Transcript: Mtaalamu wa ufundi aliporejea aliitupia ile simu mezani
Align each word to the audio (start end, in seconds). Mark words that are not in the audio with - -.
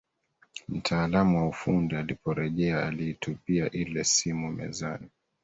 Mtaalamu 0.67 1.37
wa 1.37 1.47
ufundi 1.47 1.95
aliporejea 1.95 2.85
aliitupia 2.87 3.71
ile 3.71 4.03
simu 4.03 4.51
mezani 4.51 5.07